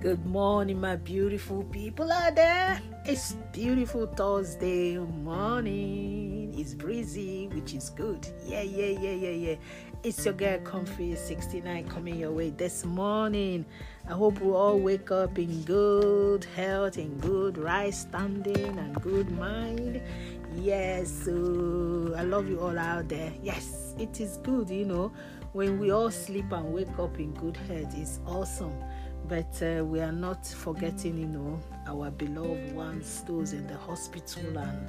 Good 0.00 0.24
morning, 0.24 0.80
my 0.80 0.96
beautiful 0.96 1.62
people 1.64 2.10
out 2.10 2.34
there. 2.34 2.80
It's 3.04 3.34
beautiful 3.52 4.06
Thursday 4.06 4.96
morning. 4.96 6.54
It's 6.56 6.72
breezy, 6.72 7.48
which 7.48 7.74
is 7.74 7.90
good. 7.90 8.26
Yeah, 8.46 8.62
yeah, 8.62 8.98
yeah, 8.98 9.12
yeah, 9.12 9.30
yeah. 9.30 9.54
It's 10.02 10.24
your 10.24 10.32
girl 10.32 10.58
Comfy 10.60 11.14
69 11.14 11.86
coming 11.90 12.18
your 12.18 12.32
way 12.32 12.48
this 12.48 12.86
morning. 12.86 13.66
I 14.08 14.12
hope 14.12 14.40
we 14.40 14.50
all 14.50 14.78
wake 14.78 15.10
up 15.10 15.38
in 15.38 15.64
good 15.64 16.46
health, 16.56 16.96
in 16.96 17.18
good 17.18 17.58
right 17.58 17.92
standing, 17.92 18.78
and 18.78 18.94
good 19.02 19.30
mind. 19.32 20.00
Yes, 20.56 21.10
so 21.26 22.14
I 22.16 22.22
love 22.22 22.48
you 22.48 22.58
all 22.58 22.78
out 22.78 23.10
there. 23.10 23.34
Yes, 23.42 23.94
it 23.98 24.18
is 24.18 24.38
good, 24.38 24.70
you 24.70 24.86
know, 24.86 25.12
when 25.52 25.78
we 25.78 25.90
all 25.90 26.10
sleep 26.10 26.50
and 26.52 26.72
wake 26.72 26.98
up 26.98 27.18
in 27.18 27.34
good 27.34 27.58
health. 27.58 27.94
It's 27.94 28.18
awesome 28.26 28.72
but 29.28 29.62
uh, 29.62 29.84
we 29.84 30.00
are 30.00 30.12
not 30.12 30.46
forgetting, 30.46 31.16
you 31.18 31.26
know, 31.26 31.60
our 31.86 32.10
beloved 32.10 32.74
ones, 32.74 33.22
those 33.26 33.52
in 33.52 33.66
the 33.66 33.76
hospital 33.76 34.58
and 34.58 34.88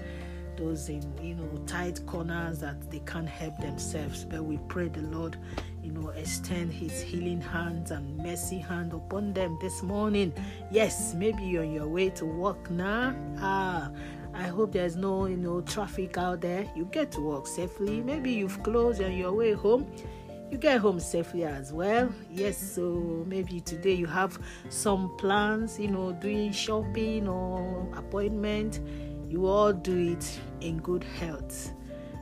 those 0.57 0.89
in, 0.89 1.01
you 1.21 1.35
know, 1.35 1.49
tight 1.65 2.05
corners 2.05 2.59
that 2.59 2.89
they 2.91 2.99
can't 2.99 3.29
help 3.29 3.57
themselves. 3.59 4.25
But 4.25 4.43
we 4.43 4.57
pray 4.67 4.87
the 4.87 5.01
Lord, 5.01 5.37
you 5.83 5.91
know, 5.91 6.09
extend 6.09 6.73
His 6.73 7.01
healing 7.01 7.41
hands 7.41 7.91
and 7.91 8.17
mercy 8.17 8.59
hand 8.59 8.93
upon 8.93 9.33
them 9.33 9.57
this 9.61 9.81
morning. 9.83 10.33
Yes, 10.71 11.13
maybe 11.13 11.43
you're 11.43 11.63
on 11.63 11.71
your 11.71 11.87
way 11.87 12.09
to 12.11 12.25
work 12.25 12.69
now. 12.69 13.15
Ah. 13.39 13.91
I 14.33 14.47
hope 14.47 14.71
there's 14.71 14.95
no, 14.95 15.25
you 15.25 15.35
know, 15.35 15.59
traffic 15.59 16.17
out 16.17 16.39
there. 16.39 16.65
You 16.73 16.85
get 16.85 17.11
to 17.11 17.21
work 17.21 17.47
safely. 17.47 18.01
Maybe 18.01 18.31
you've 18.31 18.63
closed 18.63 19.01
on 19.01 19.11
your 19.11 19.33
way 19.33 19.51
home 19.51 19.91
you 20.51 20.57
get 20.57 20.81
home 20.81 20.99
safely 20.99 21.45
as 21.45 21.71
well. 21.71 22.13
Yes, 22.29 22.57
so 22.57 23.23
maybe 23.25 23.61
today 23.61 23.93
you 23.93 24.05
have 24.05 24.37
some 24.69 25.15
plans, 25.17 25.79
you 25.79 25.87
know, 25.87 26.11
doing 26.11 26.51
shopping 26.51 27.27
or 27.27 27.87
appointment. 27.95 28.81
You 29.29 29.47
all 29.47 29.71
do 29.71 29.97
it 30.11 30.39
in 30.59 30.79
good 30.79 31.05
health. 31.05 31.71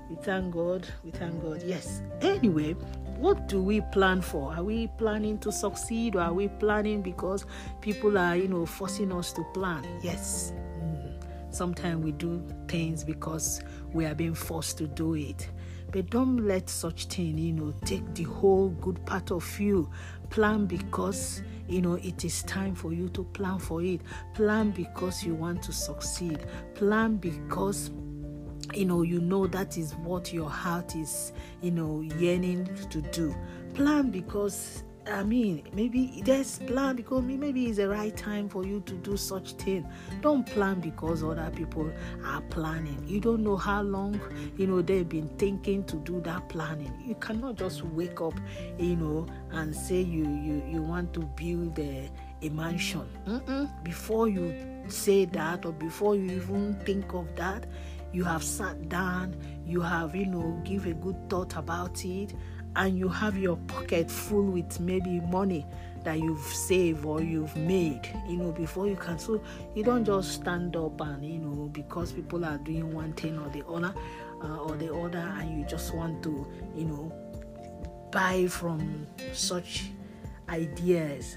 We 0.09 0.15
thank 0.17 0.53
God. 0.53 0.87
We 1.03 1.09
thank 1.09 1.41
God. 1.41 1.63
Yes. 1.65 2.03
Anyway, 2.21 2.73
what 3.17 3.47
do 3.47 3.63
we 3.63 3.81
plan 3.91 4.21
for? 4.21 4.53
Are 4.55 4.63
we 4.63 4.87
planning 4.99 5.39
to 5.39 5.51
succeed 5.51 6.15
or 6.15 6.21
are 6.21 6.33
we 6.33 6.47
planning 6.47 7.01
because 7.01 7.45
people 7.81 8.15
are, 8.17 8.35
you 8.35 8.47
know, 8.47 8.65
forcing 8.65 9.11
us 9.11 9.33
to 9.33 9.43
plan? 9.55 9.83
Yes. 10.03 10.53
Mm. 10.79 11.23
Sometimes 11.49 12.03
we 12.03 12.11
do 12.11 12.43
things 12.67 13.03
because 13.03 13.63
we 13.91 14.05
are 14.05 14.13
being 14.13 14.35
forced 14.35 14.77
to 14.77 14.87
do 14.87 15.15
it. 15.15 15.49
But 15.91 16.09
don't 16.09 16.45
let 16.47 16.69
such 16.69 17.05
thing, 17.05 17.37
you 17.37 17.53
know, 17.53 17.73
take 17.85 18.13
the 18.13 18.23
whole 18.23 18.69
good 18.81 19.03
part 19.05 19.31
of 19.31 19.59
you. 19.59 19.89
Plan 20.29 20.67
because 20.67 21.41
you 21.67 21.81
know 21.81 21.95
it 21.95 22.23
is 22.23 22.43
time 22.43 22.75
for 22.75 22.93
you 22.93 23.09
to 23.09 23.23
plan 23.23 23.57
for 23.59 23.81
it. 23.81 24.01
Plan 24.35 24.71
because 24.71 25.23
you 25.23 25.33
want 25.33 25.63
to 25.63 25.73
succeed. 25.73 26.45
Plan 26.75 27.17
because 27.17 27.89
you 28.73 28.85
know 28.85 29.01
you 29.01 29.19
know 29.19 29.47
that 29.47 29.77
is 29.77 29.95
what 29.95 30.31
your 30.31 30.49
heart 30.49 30.95
is 30.95 31.31
you 31.61 31.71
know 31.71 32.01
yearning 32.01 32.65
to 32.89 33.01
do 33.01 33.33
plan 33.73 34.11
because 34.11 34.83
I 35.07 35.23
mean, 35.23 35.63
maybe 35.73 36.21
there's 36.23 36.59
plan 36.59 36.95
because 36.95 37.23
maybe 37.23 37.65
it's 37.67 37.77
the 37.77 37.89
right 37.89 38.15
time 38.15 38.47
for 38.47 38.65
you 38.65 38.81
to 38.81 38.93
do 38.95 39.17
such 39.17 39.53
thing. 39.53 39.87
Don't 40.21 40.45
plan 40.45 40.79
because 40.79 41.23
other 41.23 41.51
people 41.55 41.91
are 42.25 42.41
planning. 42.41 43.03
You 43.07 43.19
don't 43.19 43.43
know 43.43 43.57
how 43.57 43.81
long 43.81 44.19
you 44.57 44.67
know 44.67 44.81
they've 44.81 45.07
been 45.07 45.29
thinking 45.37 45.83
to 45.85 45.95
do 45.97 46.21
that 46.21 46.47
planning. 46.49 46.93
You 47.03 47.15
cannot 47.15 47.55
just 47.55 47.83
wake 47.83 48.21
up, 48.21 48.39
you 48.77 48.95
know, 48.95 49.25
and 49.51 49.75
say 49.75 50.01
you 50.01 50.25
you 50.29 50.63
you 50.67 50.81
want 50.81 51.13
to 51.13 51.21
build 51.21 51.79
a, 51.79 52.09
a 52.41 52.49
mansion. 52.49 53.07
Mm-mm. 53.25 53.83
Before 53.83 54.27
you 54.27 54.53
say 54.87 55.25
that 55.25 55.65
or 55.65 55.71
before 55.71 56.15
you 56.15 56.29
even 56.31 56.75
think 56.85 57.13
of 57.13 57.35
that, 57.35 57.65
you 58.13 58.23
have 58.23 58.43
sat 58.43 58.89
down. 58.89 59.35
You 59.65 59.81
have 59.81 60.15
you 60.15 60.25
know 60.25 60.61
give 60.63 60.85
a 60.85 60.93
good 60.93 61.29
thought 61.29 61.55
about 61.55 62.05
it 62.05 62.33
and 62.79 62.97
you 62.97 63.09
have 63.09 63.37
your 63.37 63.57
pocket 63.67 64.09
full 64.09 64.45
with 64.45 64.79
maybe 64.79 65.19
money 65.19 65.65
that 66.05 66.17
you've 66.17 66.39
saved 66.39 67.03
or 67.03 67.21
you've 67.21 67.53
made, 67.57 68.07
you 68.25 68.37
know, 68.37 68.53
before 68.53 68.87
you 68.87 68.95
can. 68.95 69.19
So 69.19 69.41
you 69.75 69.83
don't 69.83 70.05
just 70.05 70.31
stand 70.31 70.77
up 70.77 71.01
and, 71.01 71.25
you 71.25 71.39
know, 71.39 71.69
because 71.73 72.13
people 72.13 72.45
are 72.45 72.57
doing 72.59 72.93
one 72.93 73.11
thing 73.13 73.37
or 73.37 73.49
the 73.49 73.67
other, 73.67 73.93
uh, 74.41 74.57
or 74.59 74.77
the 74.77 74.93
other, 74.93 75.17
and 75.39 75.59
you 75.59 75.65
just 75.65 75.93
want 75.93 76.23
to, 76.23 76.47
you 76.73 76.85
know, 76.85 78.09
buy 78.13 78.47
from 78.47 79.05
such 79.33 79.89
ideas. 80.47 81.35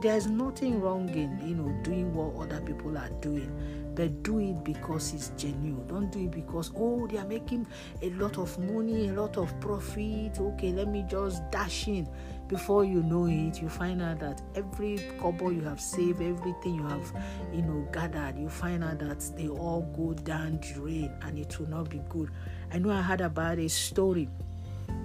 There's 0.00 0.26
nothing 0.26 0.80
wrong 0.80 1.08
in, 1.10 1.38
you 1.46 1.54
know, 1.54 1.68
doing 1.84 2.12
what 2.12 2.34
other 2.44 2.60
people 2.60 2.98
are 2.98 3.10
doing 3.20 3.81
but 3.94 4.22
do 4.22 4.38
it 4.38 4.64
because 4.64 5.14
it's 5.14 5.30
genuine. 5.36 5.86
Don't 5.86 6.10
do 6.10 6.24
it 6.24 6.30
because 6.30 6.70
oh 6.76 7.06
they 7.06 7.18
are 7.18 7.26
making 7.26 7.66
a 8.00 8.10
lot 8.10 8.38
of 8.38 8.58
money, 8.58 9.08
a 9.08 9.12
lot 9.12 9.36
of 9.36 9.58
profit. 9.60 10.38
Okay, 10.38 10.72
let 10.72 10.88
me 10.88 11.04
just 11.08 11.42
dash 11.50 11.88
in. 11.88 12.08
Before 12.48 12.84
you 12.84 13.02
know 13.02 13.26
it, 13.26 13.62
you 13.62 13.68
find 13.68 14.02
out 14.02 14.20
that 14.20 14.42
every 14.54 14.98
couple 15.18 15.52
you 15.52 15.62
have 15.62 15.80
saved, 15.80 16.20
everything 16.20 16.74
you 16.74 16.86
have, 16.86 17.12
you 17.52 17.62
know, 17.62 17.86
gathered, 17.92 18.36
you 18.38 18.48
find 18.50 18.84
out 18.84 18.98
that 18.98 19.20
they 19.36 19.48
all 19.48 19.82
go 19.96 20.12
down 20.12 20.58
drain 20.58 21.10
and 21.22 21.38
it 21.38 21.58
will 21.58 21.68
not 21.68 21.88
be 21.88 22.02
good. 22.10 22.30
I 22.70 22.78
know 22.78 22.90
I 22.90 23.00
heard 23.00 23.22
about 23.22 23.58
a 23.58 23.68
story 23.68 24.28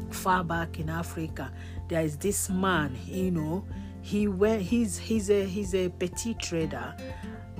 far 0.09 0.43
back 0.43 0.79
in 0.79 0.89
Africa. 0.89 1.51
There 1.87 2.01
is 2.01 2.17
this 2.17 2.49
man, 2.49 2.97
you 3.05 3.31
know, 3.31 3.65
he 4.01 4.27
went 4.27 4.61
he's 4.61 4.97
he's 4.97 5.29
a 5.29 5.45
he's 5.45 5.75
a 5.75 5.89
petty 5.89 6.33
trader 6.35 6.95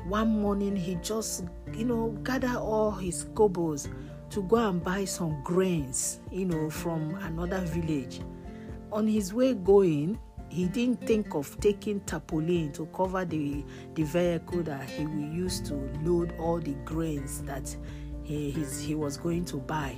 one 0.07 0.41
morning 0.41 0.75
he 0.75 0.95
just 0.95 1.43
you 1.73 1.83
know 1.83 2.09
gather 2.23 2.57
all 2.57 2.91
his 2.91 3.25
kobos 3.33 3.89
to 4.29 4.41
go 4.43 4.55
and 4.69 4.83
buy 4.83 5.03
some 5.05 5.41
grains 5.43 6.19
you 6.31 6.45
know 6.45 6.69
from 6.69 7.15
another 7.15 7.59
village. 7.61 8.21
On 8.91 9.05
his 9.05 9.33
way 9.33 9.53
going 9.53 10.17
he 10.49 10.65
didn't 10.67 11.05
think 11.05 11.35
of 11.35 11.59
taking 11.59 11.99
tarpaulin 12.01 12.71
to 12.71 12.85
cover 12.87 13.25
the 13.25 13.65
the 13.95 14.03
vehicle 14.03 14.63
that 14.63 14.89
he 14.89 15.05
will 15.05 15.29
use 15.29 15.59
to 15.61 15.75
load 16.03 16.33
all 16.39 16.59
the 16.59 16.73
grains 16.85 17.41
that 17.43 17.75
he, 18.23 18.51
his, 18.51 18.79
he 18.79 18.95
was 18.95 19.17
going 19.17 19.43
to 19.45 19.57
buy. 19.57 19.93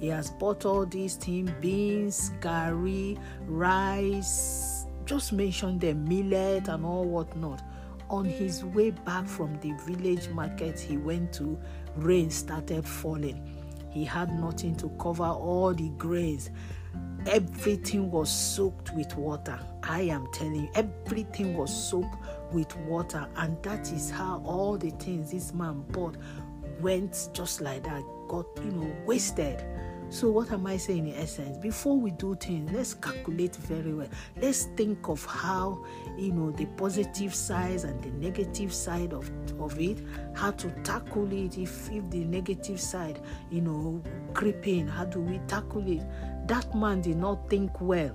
He 0.00 0.08
has 0.08 0.32
bought 0.32 0.64
all 0.64 0.84
these 0.84 1.14
things 1.14 1.50
beans 1.60 2.32
gari 2.40 3.18
rice 3.46 4.86
just 5.06 5.32
mention 5.32 5.78
the 5.78 5.94
millet 5.94 6.68
and 6.68 6.84
all 6.84 7.04
whatnot 7.04 7.62
on 8.10 8.24
his 8.24 8.64
way 8.64 8.90
back 8.90 9.26
from 9.26 9.58
the 9.60 9.72
village 9.84 10.28
market 10.28 10.78
he 10.78 10.96
went 10.96 11.32
to, 11.34 11.58
rain 11.96 12.30
started 12.30 12.86
falling. 12.86 13.50
He 13.90 14.04
had 14.04 14.38
nothing 14.40 14.74
to 14.76 14.88
cover 15.00 15.24
all 15.24 15.72
the 15.72 15.88
grains. 15.90 16.50
Everything 17.26 18.10
was 18.10 18.30
soaked 18.30 18.92
with 18.94 19.14
water. 19.16 19.58
I 19.82 20.02
am 20.02 20.26
telling 20.32 20.56
you, 20.56 20.70
everything 20.74 21.56
was 21.56 21.74
soaked 21.74 22.16
with 22.52 22.76
water, 22.80 23.26
and 23.36 23.62
that 23.62 23.92
is 23.92 24.10
how 24.10 24.42
all 24.44 24.76
the 24.76 24.90
things 24.90 25.30
this 25.30 25.54
man 25.54 25.82
bought 25.92 26.16
went 26.80 27.30
just 27.32 27.60
like 27.60 27.84
that, 27.84 28.02
got 28.28 28.46
you 28.58 28.72
know, 28.72 28.96
wasted. 29.06 29.64
So, 30.10 30.30
what 30.30 30.52
am 30.52 30.66
I 30.66 30.76
saying 30.76 31.08
in 31.08 31.14
essence? 31.16 31.58
Before 31.58 31.98
we 31.98 32.12
do 32.12 32.34
things, 32.36 32.70
let's 32.72 32.94
calculate 32.94 33.56
very 33.56 33.92
well. 33.92 34.08
Let's 34.40 34.64
think 34.76 35.08
of 35.08 35.24
how, 35.24 35.84
you 36.16 36.32
know, 36.32 36.50
the 36.52 36.66
positive 36.66 37.34
side 37.34 37.82
and 37.84 38.02
the 38.02 38.10
negative 38.10 38.72
side 38.72 39.12
of, 39.12 39.30
of 39.58 39.78
it, 39.80 39.98
how 40.34 40.52
to 40.52 40.70
tackle 40.82 41.32
it 41.32 41.58
if, 41.58 41.90
if 41.90 42.08
the 42.10 42.24
negative 42.24 42.80
side, 42.80 43.20
you 43.50 43.62
know, 43.62 44.02
creep 44.34 44.66
in. 44.68 44.86
How 44.86 45.04
do 45.04 45.20
we 45.20 45.38
tackle 45.48 45.86
it? 45.90 46.02
That 46.46 46.74
man 46.74 47.00
did 47.00 47.16
not 47.16 47.48
think 47.50 47.80
well 47.80 48.14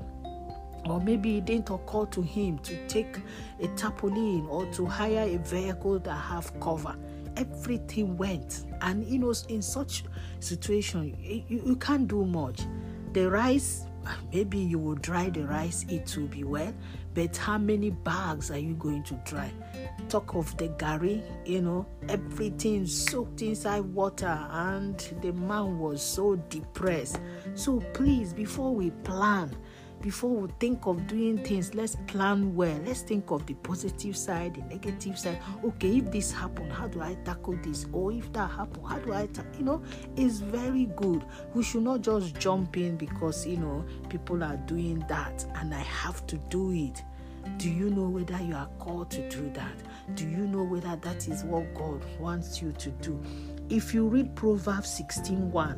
or 0.86 1.02
maybe 1.02 1.38
it 1.38 1.46
didn't 1.46 1.70
occur 1.70 2.06
to 2.06 2.22
him 2.22 2.58
to 2.60 2.88
take 2.88 3.18
a 3.60 3.68
tarpaulin 3.70 4.48
or 4.50 4.66
to 4.68 4.86
hire 4.86 5.28
a 5.28 5.38
vehicle 5.38 6.00
that 6.00 6.16
have 6.16 6.58
cover 6.60 6.96
everything 7.40 8.18
went. 8.18 8.66
And 8.82 9.06
you 9.06 9.20
know 9.20 9.34
in 9.48 9.62
such 9.62 10.04
situation 10.40 11.18
you, 11.20 11.62
you 11.66 11.76
can't 11.78 12.08
do 12.08 12.26
much. 12.26 12.62
The 13.14 13.30
rice 13.30 13.86
maybe 14.34 14.58
you 14.58 14.80
will 14.80 14.96
dry 14.96 15.30
the 15.30 15.46
rice 15.46 15.86
it 15.90 16.16
will 16.18 16.28
be 16.28 16.44
well. 16.44 16.74
But 17.14 17.36
how 17.36 17.58
many 17.58 17.90
bags 17.90 18.52
are 18.52 18.58
you 18.58 18.76
going 18.76 19.04
to 19.04 19.16
dry? 19.26 19.52
Talk 20.10 20.36
of 20.36 20.56
the 20.58 20.70
gari 20.70 21.22
you 21.46 21.62
know 21.62 21.86
everything 22.08 22.86
soaked 22.86 23.42
inside 23.42 23.82
water 23.82 24.40
and 24.52 24.98
the 25.22 25.34
man 25.34 25.80
was 25.80 26.02
so 26.02 26.36
depressed. 26.50 27.20
So 27.56 27.80
please 27.94 28.34
before 28.34 28.74
we 28.74 28.92
plan 29.04 29.56
before 30.02 30.30
we 30.30 30.50
think 30.60 30.86
of 30.86 31.08
doing 31.08 31.38
things, 31.38 31.76
let's 31.76 31.98
plan 32.08 32.56
well. 32.56 32.80
Let's 32.86 33.02
think 33.02 33.32
of 33.32 33.46
the 33.46 33.54
positive 33.56 34.16
side, 34.16 34.56
the 34.56 34.62
negative 34.62 35.20
side. 35.20 35.40
Okay, 35.64 35.98
if 35.98 36.12
this 36.12 36.32
happened, 36.32 36.72
how 36.72 36.88
do 36.88 37.02
I 37.02 37.16
tackle 37.26 37.58
this? 37.62 37.86
Or 37.92 38.12
if 38.12 38.32
that 38.34 38.50
happened, 38.50 38.88
how 38.88 39.00
do 39.00 39.14
I, 39.14 39.28
ta-? 39.28 39.44
you 39.58 39.66
know, 39.66 39.82
it's 40.16 40.40
very 40.40 40.86
good. 40.96 41.26
We 41.54 41.64
should 41.64 41.84
not 41.84 42.02
just 42.02 42.38
jump 42.40 42.78
in 42.78 42.96
because, 42.96 43.46
you 43.46 43.58
know, 43.58 43.86
people 44.10 44.44
are 44.44 44.58
doing 44.58 45.04
that 45.10 45.46
and 45.56 45.74
I 45.74 45.82
have 45.82 46.26
to 46.28 46.38
do 46.50 46.72
it. 46.72 47.04
Do 47.58 47.70
you 47.70 47.90
know 47.90 48.08
whether 48.08 48.42
you 48.42 48.56
are 48.56 48.70
called 48.80 49.12
to 49.12 49.28
do 49.30 49.50
that? 49.54 50.16
Do 50.16 50.28
you 50.28 50.48
know 50.48 50.64
whether 50.64 50.96
that 50.96 51.28
is 51.28 51.44
what 51.44 51.74
God 51.74 52.06
wants 52.20 52.62
you 52.62 52.72
to 52.74 52.90
do? 52.90 53.22
If 53.70 53.94
you 53.94 54.08
read 54.08 54.36
Proverbs 54.36 54.90
16:1, 54.90 55.78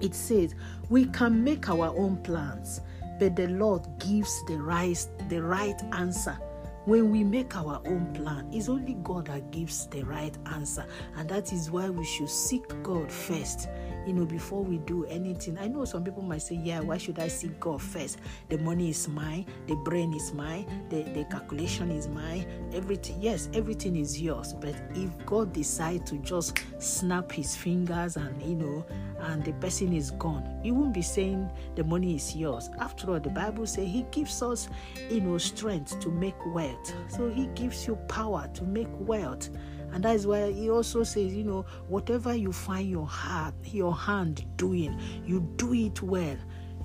it 0.00 0.14
says, 0.14 0.54
"We 0.90 1.06
can 1.06 1.42
make 1.42 1.68
our 1.68 1.88
own 1.96 2.16
plans, 2.18 2.80
but 3.18 3.36
the 3.36 3.48
Lord 3.48 3.86
gives 3.98 4.44
the 4.46 4.56
right 4.60 5.06
the 5.28 5.42
right 5.42 5.80
answer." 5.92 6.38
When 6.86 7.10
we 7.10 7.24
make 7.24 7.56
our 7.56 7.80
own 7.86 8.12
plan, 8.12 8.46
it's 8.52 8.68
only 8.68 8.94
God 9.02 9.28
that 9.28 9.50
gives 9.50 9.86
the 9.86 10.02
right 10.02 10.36
answer, 10.52 10.84
and 11.16 11.26
that 11.30 11.50
is 11.50 11.70
why 11.70 11.88
we 11.88 12.04
should 12.04 12.28
seek 12.28 12.66
God 12.82 13.10
first 13.10 13.68
you 14.06 14.12
know, 14.12 14.24
before 14.24 14.62
we 14.62 14.78
do 14.78 15.04
anything. 15.06 15.58
I 15.58 15.68
know 15.68 15.84
some 15.84 16.04
people 16.04 16.22
might 16.22 16.42
say, 16.42 16.56
Yeah, 16.56 16.80
why 16.80 16.98
should 16.98 17.18
I 17.18 17.28
seek 17.28 17.58
God 17.60 17.80
first? 17.80 18.18
The 18.48 18.58
money 18.58 18.90
is 18.90 19.08
mine, 19.08 19.46
the 19.66 19.76
brain 19.76 20.14
is 20.14 20.32
mine, 20.32 20.66
the, 20.90 21.02
the 21.02 21.24
calculation 21.24 21.90
is 21.90 22.08
mine, 22.08 22.46
everything. 22.72 23.20
Yes, 23.20 23.48
everything 23.54 23.96
is 23.96 24.20
yours. 24.20 24.52
But 24.52 24.74
if 24.94 25.10
God 25.26 25.52
decides 25.52 26.10
to 26.10 26.18
just 26.18 26.58
snap 26.78 27.32
his 27.32 27.56
fingers 27.56 28.16
and, 28.16 28.40
you 28.42 28.54
know, 28.54 28.86
and 29.20 29.44
the 29.44 29.52
person 29.54 29.92
is 29.92 30.10
gone, 30.12 30.60
he 30.62 30.70
won't 30.70 30.92
be 30.92 31.02
saying 31.02 31.50
the 31.76 31.84
money 31.84 32.16
is 32.16 32.36
yours. 32.36 32.70
After 32.78 33.12
all, 33.12 33.20
the 33.20 33.30
Bible 33.30 33.66
says 33.66 33.86
he 33.86 34.04
gives 34.10 34.42
us, 34.42 34.68
you 35.10 35.20
know, 35.20 35.38
strength 35.38 36.00
to 36.00 36.10
make 36.10 36.34
wealth. 36.46 36.94
So 37.08 37.30
he 37.30 37.46
gives 37.54 37.86
you 37.86 37.96
power 38.08 38.48
to 38.54 38.64
make 38.64 38.88
wealth. 39.00 39.48
And 39.94 40.02
that 40.02 40.16
is 40.16 40.26
why 40.26 40.50
he 40.50 40.68
also 40.68 41.04
says, 41.04 41.32
you 41.32 41.44
know, 41.44 41.64
whatever 41.86 42.34
you 42.34 42.52
find 42.52 42.90
your 42.90 43.06
heart, 43.06 43.54
your 43.62 43.94
hand 43.94 44.44
doing, 44.56 45.00
you 45.24 45.40
do 45.56 45.72
it 45.72 46.02
well. 46.02 46.36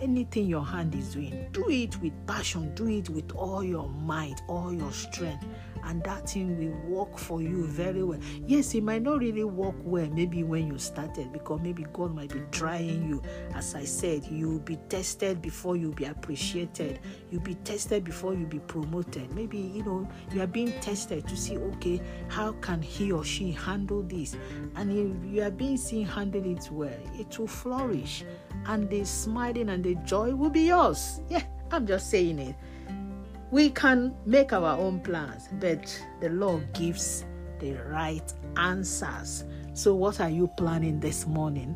Anything 0.02 0.48
your 0.48 0.66
hand 0.66 0.96
is 0.96 1.14
doing, 1.14 1.48
do 1.52 1.70
it 1.70 2.00
with 2.02 2.14
passion, 2.26 2.74
do 2.76 2.88
it 2.88 3.10
with 3.10 3.32
all 3.34 3.64
your 3.64 3.90
might, 3.90 4.42
all 4.48 4.74
your 4.74 4.92
strength 4.92 5.46
and 5.86 6.04
that 6.04 6.30
thing 6.30 6.58
will 6.58 6.98
work 6.98 7.18
for 7.18 7.42
you 7.42 7.66
very 7.66 8.04
well. 8.04 8.20
Yes, 8.46 8.74
it 8.76 8.84
might 8.84 9.02
not 9.02 9.20
really 9.20 9.44
work 9.44 9.76
well, 9.84 10.08
maybe 10.08 10.44
when 10.44 10.68
you 10.68 10.78
started, 10.78 11.32
because 11.32 11.62
maybe 11.62 11.86
God 11.94 12.14
might 12.16 12.32
be 12.32 12.42
trying 12.52 13.08
you. 13.08 13.22
As 13.56 13.76
I 13.76 13.86
said, 13.86 14.26
you'll 14.26 14.60
be 14.60 14.78
tested 14.90 15.42
before 15.42 15.76
you'll 15.76 15.94
be 15.94 16.06
appreciated, 16.06 17.00
you'll 17.32 17.42
be 17.42 17.56
tested 17.56 18.04
before 18.04 18.34
you'll 18.34 18.50
be 18.50 18.60
promoted. 18.60 19.34
Maybe 19.34 19.58
you 19.58 19.84
know 19.84 20.08
you 20.32 20.42
are 20.42 20.48
being 20.48 20.74
tested 20.82 21.28
to 21.28 21.36
see, 21.36 21.58
okay, 21.58 22.02
how 22.28 22.54
can 22.54 22.82
he 22.82 23.12
or 23.12 23.24
she 23.24 23.52
handle 23.52 24.04
this? 24.04 24.36
And 24.76 24.92
if 24.92 25.34
you 25.34 25.44
are 25.44 25.52
being 25.52 25.78
seen 25.78 26.06
handle 26.06 26.46
it 26.46 26.70
well, 26.72 26.94
it 27.18 27.38
will 27.40 27.48
flourish, 27.48 28.24
and 28.70 28.88
the 28.88 29.04
smiling 29.04 29.70
and 29.70 29.84
the 29.84 29.96
joy 30.06 30.34
will 30.34 30.52
be 30.52 30.68
yours. 30.68 31.22
Yeah, 31.28 31.42
I'm 31.72 31.88
just 31.88 32.10
saying 32.10 32.38
it. 32.38 32.56
We 33.52 33.72
can 33.72 34.16
make 34.28 34.54
our 34.54 34.78
own 34.78 35.00
plans, 35.00 35.50
but 35.60 36.00
the 36.22 36.30
Lord 36.30 36.72
gives 36.74 37.26
the 37.60 37.74
right 37.90 38.32
answers. 38.58 39.44
So, 39.74 39.96
what 39.96 40.22
are 40.22 40.30
you 40.30 40.48
planning 40.56 41.00
this 41.00 41.26
morning? 41.26 41.76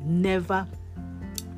Never, 0.00 0.66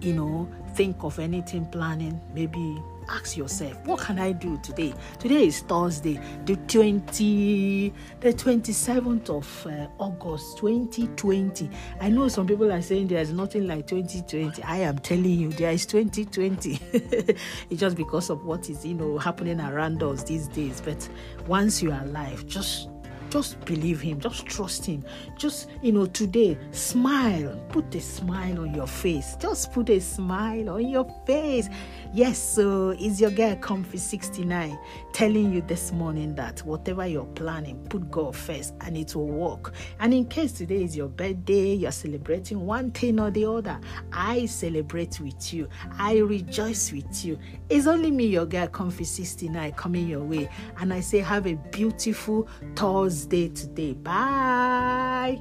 you 0.01 0.15
know, 0.15 0.49
think 0.75 1.03
of 1.05 1.19
anything 1.19 1.67
planning. 1.67 2.21
Maybe 2.35 2.83
ask 3.09 3.37
yourself, 3.37 3.85
what 3.87 4.01
can 4.01 4.19
I 4.19 4.33
do 4.33 4.59
today? 4.63 4.95
Today 5.19 5.47
is 5.47 5.61
Thursday, 5.61 6.21
the 6.45 6.57
20, 6.57 7.93
the 8.21 8.33
27th 8.33 9.31
of 9.31 9.67
uh, 9.67 9.87
August 9.99 10.59
2020. 10.59 11.69
I 12.01 12.09
know 12.09 12.29
some 12.29 12.47
people 12.47 12.73
are 12.73 12.83
saying 12.83 13.09
there's 13.09 13.33
nothing 13.33 13.67
like 13.67 13.87
2020. 13.87 14.63
I 14.63 14.79
am 14.79 14.99
telling 14.99 15.25
you, 15.25 15.51
there 15.51 15.73
is 15.73 15.87
2020. 15.87 16.79
it's 16.93 17.81
just 17.81 17.97
because 17.97 18.31
of 18.31 18.45
what 18.45 18.71
is, 18.71 18.85
you 18.85 18.95
know, 18.95 19.19
happening 19.19 19.61
around 19.61 20.03
us 20.03 20.23
these 20.25 20.49
days. 20.49 20.81
But 20.81 21.09
once 21.47 21.83
you 21.83 21.93
are 21.93 22.03
alive, 22.03 22.47
just 22.47 22.89
just 23.33 23.59
believe 23.65 24.01
him. 24.01 24.21
Just 24.21 24.45
trust 24.45 24.85
him. 24.85 25.05
Just 25.39 25.71
you 25.81 25.93
know 25.93 26.05
today 26.05 26.59
smile. 26.71 27.59
Put 27.71 27.95
a 27.95 28.01
smile 28.01 28.61
on 28.61 28.75
your 28.75 28.87
face. 28.87 29.37
Just 29.41 29.73
put 29.73 29.89
a 29.89 30.01
smile 30.01 30.69
on 30.69 30.87
your 30.87 31.07
face 31.27 31.69
yes 32.13 32.39
so 32.39 32.91
is 32.91 33.21
your 33.21 33.31
girl 33.31 33.57
comfy 33.57 33.97
69 33.97 34.79
telling 35.13 35.53
you 35.53 35.63
this 35.63 35.93
morning 35.93 36.35
that 36.35 36.61
whatever 36.61 37.07
you're 37.07 37.25
planning 37.27 37.83
put 37.89 38.11
god 38.11 38.37
first 38.37 38.75
and 38.83 38.97
it 38.97 39.15
will 39.15 39.27
work. 39.27 39.73
And 40.01 40.13
in 40.13 40.27
case 40.27 40.53
today 40.53 40.83
is 40.85 40.97
your 40.97 41.09
birthday 41.09 41.75
you're 41.75 41.93
celebrating 41.93 42.67
one 42.67 42.91
thing 42.91 43.19
or 43.19 43.31
the 43.31 43.47
other 43.47 43.81
i 44.13 44.47
celebrate 44.47 45.21
with 45.21 45.55
you. 45.55 45.69
I 45.99 46.19
rejoice 46.19 46.93
with 46.93 47.25
you. 47.25 47.39
It's 47.69 47.87
only 47.87 48.11
me 48.11 48.27
your 48.27 48.47
girl 48.47 48.67
comfy 48.69 49.05
69 49.05 49.73
coming 49.73 50.09
your 50.09 50.25
way. 50.25 50.49
And 50.79 50.93
i 50.93 51.01
say 51.01 51.19
have 51.19 51.47
a 51.47 51.55
beautiful 51.55 52.49
thursday 52.77 53.49
today. 53.49 53.93
Bye. 53.95 55.41